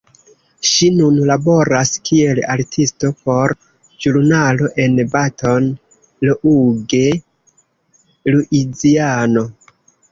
[0.67, 3.55] Ŝi nun laboras kiel artisto por
[4.07, 5.71] ĵurnalo en Baton
[6.31, 7.05] Rouge,
[8.35, 9.51] Luiziano.